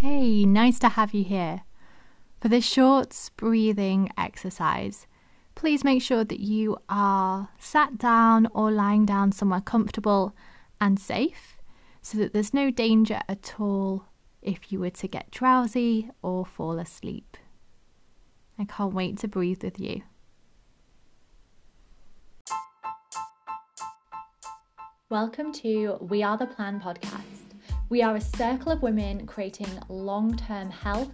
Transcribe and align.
Hey, 0.00 0.46
nice 0.46 0.78
to 0.78 0.88
have 0.88 1.12
you 1.12 1.24
here. 1.24 1.60
For 2.40 2.48
this 2.48 2.64
short 2.64 3.14
breathing 3.36 4.08
exercise, 4.16 5.06
please 5.54 5.84
make 5.84 6.00
sure 6.00 6.24
that 6.24 6.40
you 6.40 6.78
are 6.88 7.50
sat 7.58 7.98
down 7.98 8.48
or 8.54 8.70
lying 8.70 9.04
down 9.04 9.30
somewhere 9.30 9.60
comfortable 9.60 10.34
and 10.80 10.98
safe 10.98 11.58
so 12.00 12.16
that 12.16 12.32
there's 12.32 12.54
no 12.54 12.70
danger 12.70 13.20
at 13.28 13.56
all 13.60 14.06
if 14.40 14.72
you 14.72 14.80
were 14.80 14.88
to 14.88 15.06
get 15.06 15.30
drowsy 15.30 16.08
or 16.22 16.46
fall 16.46 16.78
asleep. 16.78 17.36
I 18.58 18.64
can't 18.64 18.94
wait 18.94 19.18
to 19.18 19.28
breathe 19.28 19.62
with 19.62 19.78
you. 19.78 20.00
Welcome 25.10 25.52
to 25.56 25.98
We 26.00 26.22
Are 26.22 26.38
the 26.38 26.46
Plan 26.46 26.80
podcast. 26.80 27.29
We 27.90 28.02
are 28.02 28.14
a 28.14 28.20
circle 28.20 28.70
of 28.70 28.82
women 28.82 29.26
creating 29.26 29.66
long 29.88 30.36
term 30.36 30.70
health, 30.70 31.10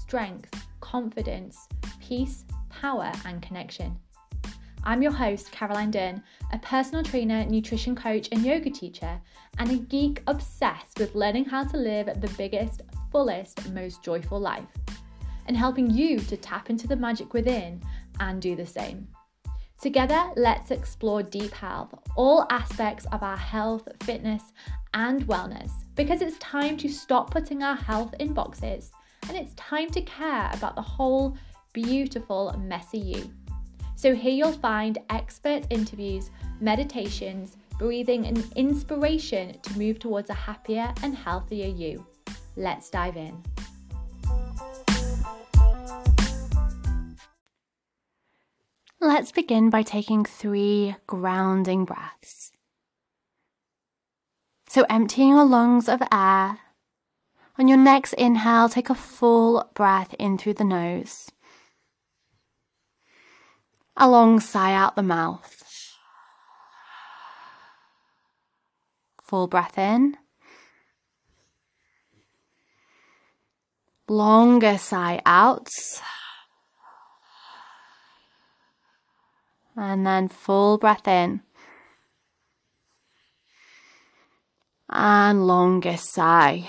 strength, 0.00 0.66
confidence, 0.80 1.68
peace, 2.00 2.44
power, 2.70 3.12
and 3.24 3.40
connection. 3.40 3.96
I'm 4.82 5.00
your 5.00 5.12
host, 5.12 5.52
Caroline 5.52 5.92
Dunn, 5.92 6.20
a 6.52 6.58
personal 6.58 7.04
trainer, 7.04 7.44
nutrition 7.44 7.94
coach, 7.94 8.28
and 8.32 8.44
yoga 8.44 8.68
teacher, 8.68 9.20
and 9.58 9.70
a 9.70 9.76
geek 9.76 10.24
obsessed 10.26 10.98
with 10.98 11.14
learning 11.14 11.44
how 11.44 11.62
to 11.62 11.76
live 11.76 12.06
the 12.20 12.34
biggest, 12.36 12.82
fullest, 13.12 13.70
most 13.70 14.02
joyful 14.02 14.40
life, 14.40 14.66
and 15.46 15.56
helping 15.56 15.88
you 15.88 16.18
to 16.18 16.36
tap 16.36 16.68
into 16.68 16.88
the 16.88 16.96
magic 16.96 17.32
within 17.32 17.80
and 18.18 18.42
do 18.42 18.56
the 18.56 18.66
same. 18.66 19.06
Together, 19.80 20.32
let's 20.34 20.72
explore 20.72 21.22
deep 21.22 21.52
health, 21.52 21.94
all 22.16 22.44
aspects 22.50 23.06
of 23.12 23.22
our 23.22 23.36
health, 23.36 23.86
fitness, 24.02 24.42
and 24.94 25.24
wellness, 25.28 25.70
because 25.98 26.22
it's 26.22 26.38
time 26.38 26.76
to 26.76 26.88
stop 26.88 27.28
putting 27.32 27.64
our 27.64 27.74
health 27.74 28.14
in 28.20 28.32
boxes 28.32 28.92
and 29.28 29.36
it's 29.36 29.52
time 29.54 29.90
to 29.90 30.00
care 30.02 30.48
about 30.54 30.76
the 30.76 30.80
whole 30.80 31.36
beautiful, 31.72 32.54
messy 32.56 33.00
you. 33.00 33.30
So, 33.96 34.14
here 34.14 34.30
you'll 34.30 34.52
find 34.52 34.98
expert 35.10 35.66
interviews, 35.70 36.30
meditations, 36.60 37.56
breathing, 37.80 38.28
and 38.28 38.46
inspiration 38.54 39.58
to 39.60 39.76
move 39.76 39.98
towards 39.98 40.30
a 40.30 40.34
happier 40.34 40.94
and 41.02 41.16
healthier 41.16 41.66
you. 41.66 42.06
Let's 42.54 42.90
dive 42.90 43.16
in. 43.16 43.42
Let's 49.00 49.32
begin 49.32 49.68
by 49.68 49.82
taking 49.82 50.24
three 50.24 50.94
grounding 51.08 51.84
breaths. 51.84 52.52
So, 54.68 54.84
emptying 54.90 55.30
your 55.30 55.46
lungs 55.46 55.88
of 55.88 56.02
air. 56.12 56.58
On 57.58 57.66
your 57.66 57.78
next 57.78 58.12
inhale, 58.12 58.68
take 58.68 58.90
a 58.90 58.94
full 58.94 59.68
breath 59.74 60.14
in 60.18 60.36
through 60.36 60.54
the 60.54 60.64
nose. 60.64 61.30
A 63.96 64.08
long 64.08 64.40
sigh 64.40 64.74
out 64.74 64.94
the 64.94 65.02
mouth. 65.02 65.64
Full 69.22 69.46
breath 69.46 69.78
in. 69.78 70.16
Longer 74.06 74.78
sigh 74.78 75.20
out. 75.24 75.70
And 79.74 80.06
then 80.06 80.28
full 80.28 80.78
breath 80.78 81.08
in. 81.08 81.42
And 84.90 85.46
longest 85.46 86.12
sigh. 86.12 86.66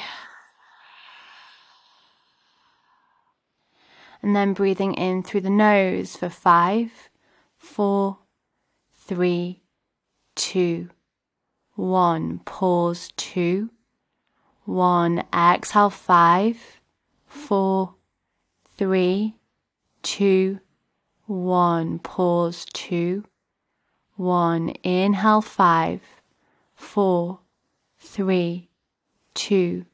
And 4.22 4.36
then 4.36 4.54
breathing 4.54 4.94
in 4.96 5.24
through 5.24 5.42
the 5.42 5.50
nose 5.50 6.18
for 6.18 6.30
five, 6.30 7.10
four, 7.58 8.18
three, 8.94 9.62
two, 10.36 10.90
one. 11.76 12.40
Pause 12.40 13.14
two, 13.16 13.70
one. 14.66 15.24
Exhale 15.34 15.90
five, 15.90 16.82
four, 17.26 17.96
three, 18.78 19.36
two, 20.04 20.60
one. 21.26 22.00
Pause 22.00 22.66
two, 22.74 23.24
one. 24.18 24.70
Inhale 24.84 25.42
five, 25.42 26.02
four, 26.76 27.40
three, 28.00 28.70
two, 29.34 29.86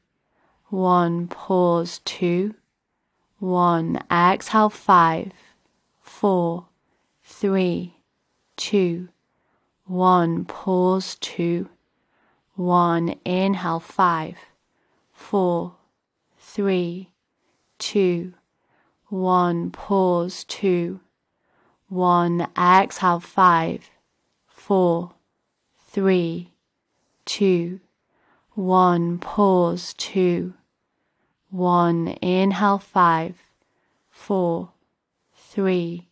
one. 0.68 1.28
Pause 1.28 2.00
two, 2.04 2.54
one. 3.38 4.00
Exhale 4.10 4.70
five, 4.70 5.32
four, 6.00 6.66
three, 7.22 7.94
two, 8.56 9.08
one. 9.84 10.44
Pause 10.44 11.16
two, 11.16 11.68
one. 12.54 13.14
Inhale 13.24 13.80
five, 13.80 14.36
four, 15.12 15.74
three, 16.38 17.10
two, 17.78 18.34
one. 19.08 19.70
Pause 19.70 20.44
two, 20.44 21.00
one. 21.88 22.48
Exhale 22.58 23.20
five, 23.20 23.90
four, 24.48 25.12
three, 25.88 26.52
two, 27.24 27.80
one. 28.56 29.18
Pause 29.18 29.92
two, 29.94 30.54
one. 31.50 32.08
Inhale 32.22 32.78
five, 32.78 33.36
four, 34.08 34.70
three, 35.34 36.08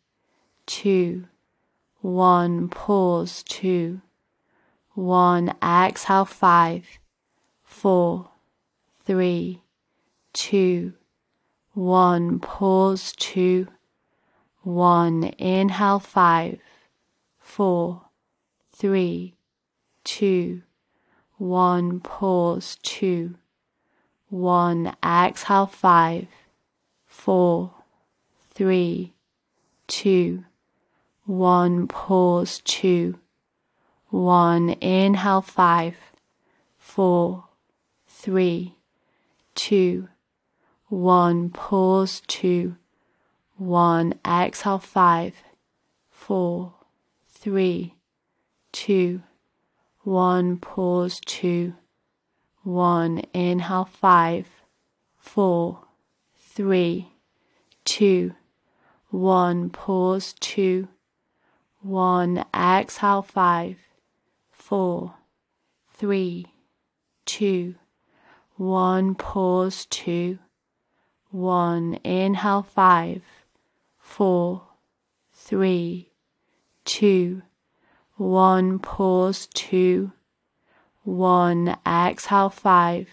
two, 0.66 1.24
one. 2.00 2.68
Pause 2.68 3.42
two, 3.44 4.02
one. 4.92 5.54
Exhale 5.62 6.26
five, 6.26 6.86
four, 7.64 8.28
three, 9.04 9.62
two, 10.34 10.92
one. 11.72 12.38
Pause 12.40 13.12
two, 13.12 13.68
one. 14.62 15.24
Inhale 15.38 15.98
five, 15.98 16.58
four, 17.40 18.02
three, 18.70 19.34
two, 20.04 20.60
one. 21.36 22.00
Pause 22.00 22.78
two, 22.82 23.34
one. 24.28 24.94
Exhale 25.04 25.66
five, 25.66 26.26
four, 27.06 27.72
three, 28.52 29.14
two, 29.86 30.44
one. 31.24 31.88
Pause 31.88 32.60
two, 32.64 33.18
one. 34.08 34.70
Inhale 34.80 35.42
five, 35.42 35.96
four, 36.78 37.44
three, 38.06 38.76
two, 39.54 40.08
one. 40.88 41.50
Pause 41.50 42.22
two, 42.26 42.76
one. 43.56 44.14
Exhale 44.26 44.78
five, 44.78 45.34
four, 46.10 46.74
three, 47.28 47.94
two, 48.72 49.22
one. 50.04 50.58
Pause 50.58 51.20
two, 51.24 51.74
one. 52.62 53.22
Inhale 53.32 53.86
five, 53.86 54.46
four, 55.16 55.80
three, 56.38 57.12
two, 57.84 58.34
one. 59.10 59.70
Pause 59.70 60.34
two, 60.40 60.88
one. 61.80 62.44
Exhale 62.54 63.22
five, 63.22 63.78
four, 64.52 65.14
three, 65.94 66.46
two, 67.24 67.74
one. 68.56 69.14
Pause 69.14 69.86
two, 69.86 70.38
one. 71.30 71.94
Inhale 72.04 72.62
five, 72.62 73.22
four, 73.98 74.62
three, 75.32 76.10
two, 76.84 77.42
one. 78.16 78.78
Pause 78.78 79.48
two, 79.54 80.12
one. 81.02 81.76
Exhale 81.86 82.50
five, 82.50 83.08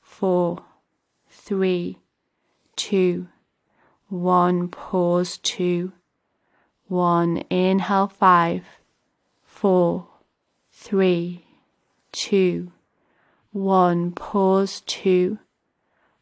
four, 0.00 0.64
three, 1.28 1.98
two, 2.76 3.28
one. 4.08 4.68
Pause 4.68 5.38
two, 5.38 5.92
one. 6.86 7.38
Inhale 7.50 8.08
five, 8.08 8.64
four, 9.42 10.08
three, 10.70 11.44
two, 12.12 12.72
one. 13.52 14.12
Pause 14.12 14.80
two, 14.82 15.38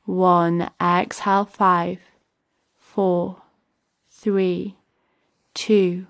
one. 0.04 0.70
Exhale 0.82 1.44
five, 1.44 1.98
four, 2.76 3.42
three, 4.10 4.76
two, 5.54 6.06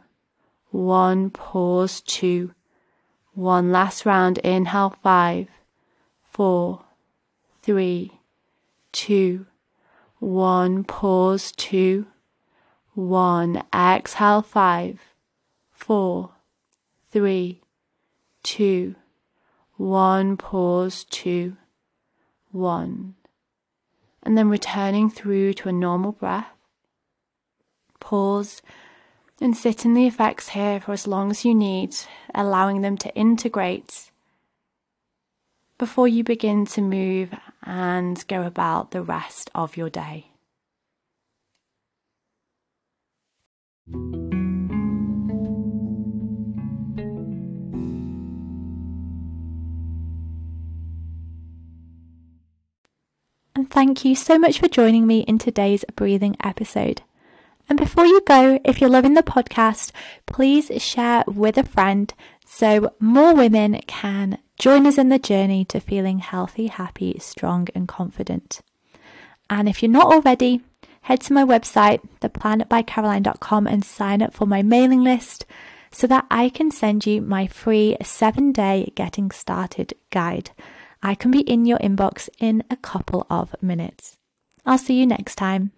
one. 0.71 1.31
Pause 1.31 2.01
two, 2.03 2.55
one. 3.35 3.71
Last 3.71 4.07
round. 4.07 4.39
Inhale 4.39 4.97
five, 5.03 5.49
four, 6.31 6.85
three, 7.63 8.13
two, 8.93 9.47
one, 10.19 10.85
pause, 10.85 11.53
two, 11.53 12.07
one, 12.95 13.63
exhale, 13.75 14.43
five, 14.43 15.01
four, 15.71 16.31
three, 17.11 17.63
two, 18.43 18.95
one, 19.77 20.37
pause, 20.37 21.05
two, 21.05 21.57
one. 22.53 23.15
And 24.23 24.37
then 24.37 24.51
returning 24.51 25.09
through 25.09 25.55
to 25.55 25.71
a 25.71 25.73
normal 25.73 26.13
breath. 26.13 26.51
Pause 27.99 28.61
and 29.41 29.57
sit 29.57 29.85
in 29.85 29.95
the 29.95 30.07
effects 30.07 30.51
here 30.51 30.81
for 30.81 30.93
as 30.93 31.07
long 31.07 31.31
as 31.31 31.45
you 31.45 31.55
need, 31.55 31.97
allowing 32.35 32.83
them 32.83 32.97
to 32.99 33.15
integrate 33.15 34.11
before 35.79 36.07
you 36.07 36.23
begin 36.23 36.67
to 36.67 36.83
move 36.83 37.33
and 37.65 38.27
go 38.29 38.43
about 38.43 38.91
the 38.91 39.03
rest 39.03 39.51
of 39.55 39.79
your 39.79 39.89
day. 39.89 40.27
And 53.55 53.71
thank 53.71 54.05
you 54.05 54.15
so 54.15 54.39
much 54.39 54.59
for 54.59 54.69
joining 54.69 55.07
me 55.07 55.21
in 55.21 55.39
today's 55.39 55.85
breathing 55.97 56.37
episode. 56.43 57.03
And 57.71 57.79
before 57.79 58.05
you 58.05 58.21
go, 58.23 58.59
if 58.65 58.81
you're 58.81 58.91
loving 58.91 59.15
the 59.15 59.23
podcast, 59.23 59.93
please 60.27 60.73
share 60.83 61.23
with 61.29 61.57
a 61.57 61.63
friend 61.63 62.13
so 62.45 62.93
more 62.99 63.33
women 63.33 63.81
can 63.87 64.39
join 64.59 64.89
us 64.89 64.99
in 64.99 65.09
the 65.09 65.21
journey 65.21 65.65
to 65.67 65.79
feeling 65.79 66.19
healthy, 66.19 66.67
happy, 66.67 67.17
strong, 67.21 67.69
and 67.73 67.87
confident. 67.87 68.61
And 69.49 69.69
if 69.69 69.83
you're 69.83 69.91
not 69.91 70.13
already, 70.13 70.63
head 71.03 71.21
to 71.23 71.33
my 71.33 71.45
website, 71.45 72.01
theplanbycaroline.com, 72.21 73.69
and 73.69 73.85
sign 73.85 74.21
up 74.21 74.35
for 74.35 74.47
my 74.47 74.63
mailing 74.63 75.05
list 75.05 75.47
so 75.93 76.09
that 76.09 76.27
I 76.29 76.49
can 76.49 76.73
send 76.73 77.07
you 77.07 77.23
my 77.23 77.47
free 77.47 77.97
seven 78.03 78.51
day 78.51 78.93
getting 78.97 79.31
started 79.31 79.95
guide. 80.11 80.51
I 81.05 81.15
can 81.15 81.31
be 81.31 81.41
in 81.41 81.67
your 81.67 81.79
inbox 81.79 82.29
in 82.41 82.65
a 82.69 82.77
couple 82.77 83.29
of 83.31 83.55
minutes. 83.63 84.17
I'll 84.67 84.77
see 84.77 84.99
you 84.99 85.07
next 85.07 85.37
time. 85.37 85.71